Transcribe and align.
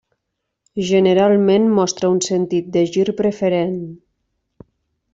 Generalment 0.91 1.69
mostra 1.81 2.11
un 2.15 2.19
sentit 2.31 2.75
de 2.79 2.85
gir 2.95 3.07
preferent. 3.23 3.81